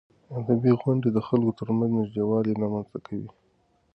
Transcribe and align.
ادبي 0.37 0.71
غونډې 0.81 1.09
د 1.13 1.17
خلکو 1.27 1.57
ترمنځ 1.59 1.91
نږدېوالی 1.97 2.53
رامنځته 2.61 2.97
کوي. 3.07 3.29